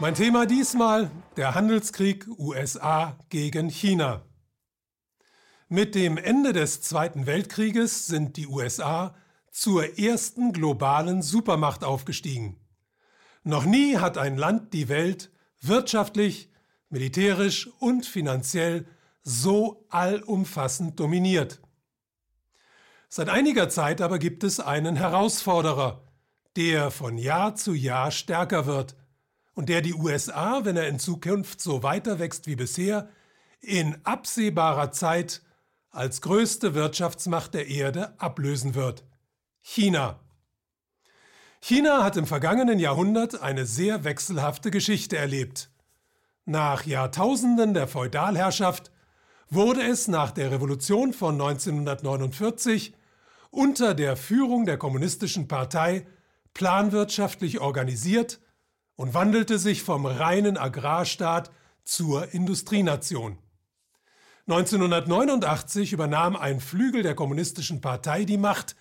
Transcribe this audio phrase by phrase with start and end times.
[0.00, 4.22] Mein Thema diesmal der Handelskrieg USA gegen China.
[5.68, 9.16] Mit dem Ende des Zweiten Weltkrieges sind die USA
[9.50, 12.60] zur ersten globalen Supermacht aufgestiegen.
[13.42, 16.52] Noch nie hat ein Land die Welt wirtschaftlich,
[16.90, 18.86] militärisch und finanziell
[19.24, 21.60] so allumfassend dominiert.
[23.08, 26.04] Seit einiger Zeit aber gibt es einen Herausforderer,
[26.54, 28.94] der von Jahr zu Jahr stärker wird
[29.58, 33.08] und der die USA, wenn er in Zukunft so weiter wächst wie bisher,
[33.60, 35.42] in absehbarer Zeit
[35.90, 39.02] als größte Wirtschaftsmacht der Erde ablösen wird.
[39.60, 40.20] China.
[41.60, 45.70] China hat im vergangenen Jahrhundert eine sehr wechselhafte Geschichte erlebt.
[46.44, 48.92] Nach Jahrtausenden der Feudalherrschaft
[49.50, 52.94] wurde es nach der Revolution von 1949
[53.50, 56.06] unter der Führung der Kommunistischen Partei
[56.54, 58.38] planwirtschaftlich organisiert
[58.98, 61.52] und wandelte sich vom reinen Agrarstaat
[61.84, 63.38] zur Industrienation.
[64.48, 68.74] 1989 übernahm ein Flügel der Kommunistischen Partei die Macht,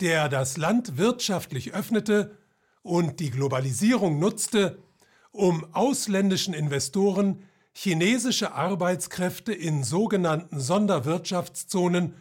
[0.00, 2.36] der das Land wirtschaftlich öffnete
[2.82, 4.82] und die Globalisierung nutzte,
[5.30, 12.16] um ausländischen Investoren chinesische Arbeitskräfte in sogenannten Sonderwirtschaftszonen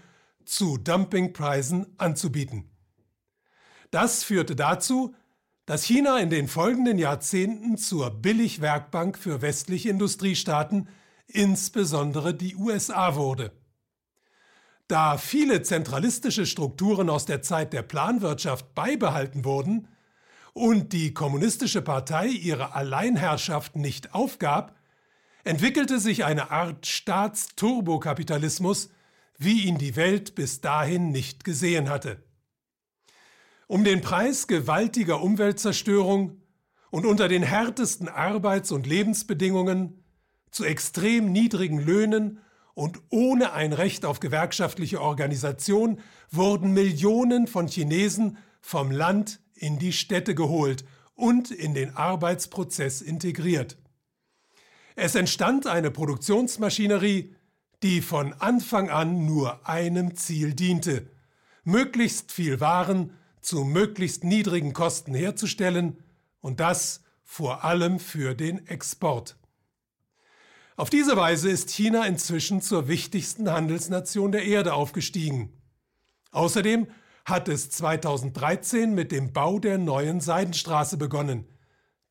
[0.46, 2.70] zu Dumpingpreisen anzubieten.
[3.90, 5.16] Das führte dazu,
[5.66, 10.88] dass China in den folgenden Jahrzehnten zur Billigwerkbank für westliche Industriestaaten,
[11.28, 13.52] insbesondere die USA, wurde.
[14.88, 19.88] Da viele zentralistische Strukturen aus der Zeit der Planwirtschaft beibehalten wurden
[20.54, 24.76] und die Kommunistische Partei ihre Alleinherrschaft nicht aufgab,
[25.44, 28.90] entwickelte sich eine Art Staatsturbokapitalismus,
[29.38, 32.24] wie ihn die Welt bis dahin nicht gesehen hatte.
[33.72, 36.42] Um den Preis gewaltiger Umweltzerstörung
[36.90, 40.04] und unter den härtesten Arbeits- und Lebensbedingungen,
[40.52, 42.42] zu extrem niedrigen Löhnen
[42.74, 49.94] und ohne ein Recht auf gewerkschaftliche Organisation wurden Millionen von Chinesen vom Land in die
[49.94, 50.84] Städte geholt
[51.16, 53.78] und in den Arbeitsprozess integriert.
[54.98, 57.34] Es entstand eine Produktionsmaschinerie,
[57.84, 61.10] die von Anfang an nur einem Ziel diente,
[61.64, 66.04] möglichst viel Waren zu möglichst niedrigen Kosten herzustellen
[66.40, 69.38] und das vor allem für den Export.
[70.76, 75.54] Auf diese Weise ist China inzwischen zur wichtigsten Handelsnation der Erde aufgestiegen.
[76.32, 76.88] Außerdem
[77.26, 81.48] hat es 2013 mit dem Bau der neuen Seidenstraße begonnen,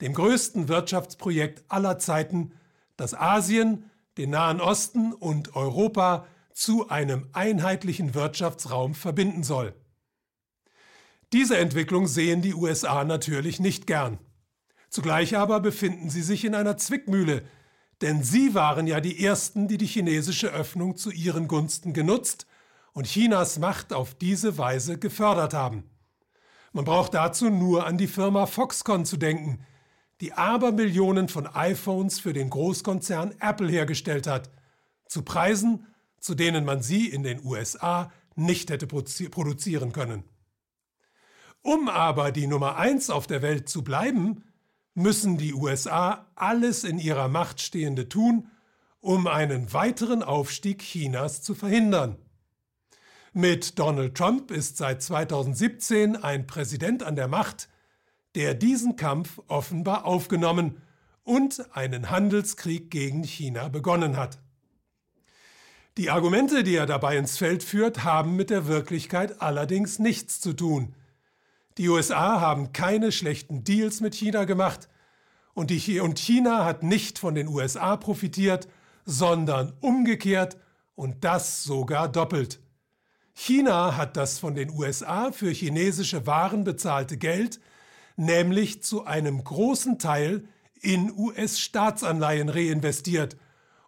[0.00, 2.52] dem größten Wirtschaftsprojekt aller Zeiten,
[2.96, 9.74] das Asien, den Nahen Osten und Europa zu einem einheitlichen Wirtschaftsraum verbinden soll.
[11.32, 14.18] Diese Entwicklung sehen die USA natürlich nicht gern.
[14.88, 17.44] Zugleich aber befinden sie sich in einer Zwickmühle,
[18.00, 22.46] denn sie waren ja die Ersten, die die chinesische Öffnung zu ihren Gunsten genutzt
[22.92, 25.84] und Chinas Macht auf diese Weise gefördert haben.
[26.72, 29.64] Man braucht dazu nur an die Firma Foxconn zu denken,
[30.20, 34.50] die Abermillionen von iPhones für den Großkonzern Apple hergestellt hat,
[35.06, 35.86] zu Preisen,
[36.18, 40.24] zu denen man sie in den USA nicht hätte produzieren können.
[41.62, 44.44] Um aber die Nummer eins auf der Welt zu bleiben,
[44.94, 48.48] müssen die USA alles in ihrer Macht Stehende tun,
[49.00, 52.16] um einen weiteren Aufstieg Chinas zu verhindern.
[53.32, 57.68] Mit Donald Trump ist seit 2017 ein Präsident an der Macht,
[58.34, 60.82] der diesen Kampf offenbar aufgenommen
[61.22, 64.38] und einen Handelskrieg gegen China begonnen hat.
[65.96, 70.52] Die Argumente, die er dabei ins Feld führt, haben mit der Wirklichkeit allerdings nichts zu
[70.52, 70.94] tun.
[71.78, 74.88] Die USA haben keine schlechten Deals mit China gemacht
[75.54, 78.68] und, die, und China hat nicht von den USA profitiert,
[79.04, 80.56] sondern umgekehrt
[80.94, 82.60] und das sogar doppelt.
[83.32, 87.60] China hat das von den USA für chinesische Waren bezahlte Geld
[88.20, 90.44] nämlich zu einem großen Teil
[90.80, 93.36] in US-Staatsanleihen reinvestiert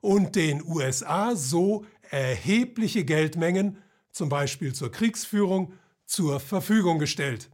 [0.00, 3.78] und den USA so erhebliche Geldmengen,
[4.10, 5.74] zum Beispiel zur Kriegsführung,
[6.06, 7.50] zur Verfügung gestellt.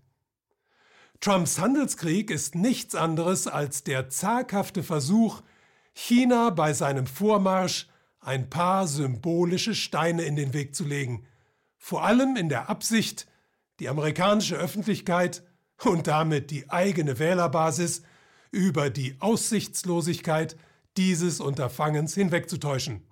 [1.20, 5.42] Trumps Handelskrieg ist nichts anderes als der zaghafte Versuch,
[5.92, 7.88] China bei seinem Vormarsch
[8.20, 11.26] ein paar symbolische Steine in den Weg zu legen,
[11.76, 13.26] vor allem in der Absicht,
[13.80, 15.42] die amerikanische Öffentlichkeit
[15.84, 18.02] und damit die eigene Wählerbasis
[18.52, 20.56] über die Aussichtslosigkeit
[20.96, 23.02] dieses Unterfangens hinwegzutäuschen.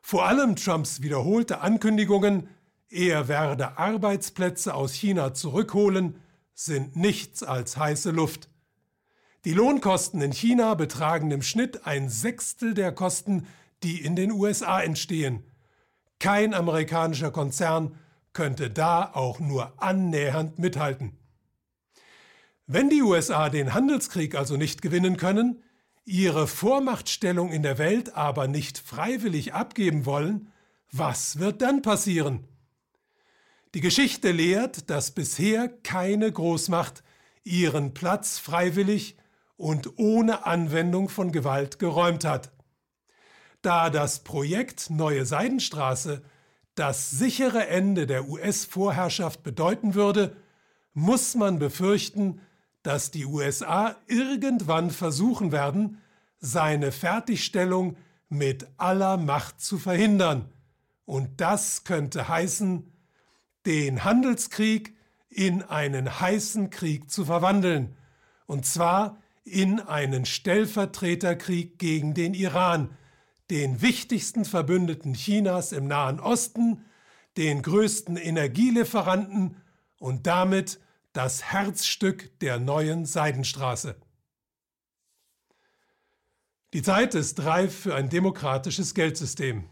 [0.00, 2.48] Vor allem Trumps wiederholte Ankündigungen,
[2.88, 6.22] er werde Arbeitsplätze aus China zurückholen,
[6.56, 8.48] sind nichts als heiße Luft.
[9.44, 13.46] Die Lohnkosten in China betragen im Schnitt ein Sechstel der Kosten,
[13.82, 15.44] die in den USA entstehen.
[16.18, 17.96] Kein amerikanischer Konzern
[18.32, 21.16] könnte da auch nur annähernd mithalten.
[22.66, 25.62] Wenn die USA den Handelskrieg also nicht gewinnen können,
[26.04, 30.50] ihre Vormachtstellung in der Welt aber nicht freiwillig abgeben wollen,
[30.90, 32.48] was wird dann passieren?
[33.76, 37.02] Die Geschichte lehrt, dass bisher keine Großmacht
[37.44, 39.18] ihren Platz freiwillig
[39.58, 42.52] und ohne Anwendung von Gewalt geräumt hat.
[43.60, 46.22] Da das Projekt Neue Seidenstraße
[46.74, 50.34] das sichere Ende der US-Vorherrschaft bedeuten würde,
[50.94, 52.40] muss man befürchten,
[52.82, 56.00] dass die USA irgendwann versuchen werden,
[56.38, 57.98] seine Fertigstellung
[58.30, 60.50] mit aller Macht zu verhindern.
[61.04, 62.90] Und das könnte heißen,
[63.66, 64.96] den Handelskrieg
[65.28, 67.96] in einen heißen Krieg zu verwandeln,
[68.46, 72.96] und zwar in einen Stellvertreterkrieg gegen den Iran,
[73.50, 76.84] den wichtigsten Verbündeten Chinas im Nahen Osten,
[77.36, 79.56] den größten Energielieferanten
[79.98, 80.80] und damit
[81.12, 83.96] das Herzstück der neuen Seidenstraße.
[86.72, 89.64] Die Zeit ist reif für ein demokratisches Geldsystem.